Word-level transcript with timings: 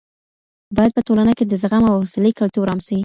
باید 0.75 0.91
په 0.95 1.01
ټولنه 1.07 1.31
کې 1.37 1.45
د 1.47 1.53
زغم 1.63 1.83
او 1.91 1.95
حوصلې 2.01 2.31
کلتور 2.39 2.65
عام 2.71 2.79
سي. 2.87 2.97